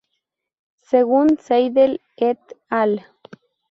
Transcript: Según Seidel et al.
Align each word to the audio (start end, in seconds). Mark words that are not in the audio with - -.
Según 0.79 1.37
Seidel 1.37 2.01
et 2.17 2.39
al. 2.69 3.05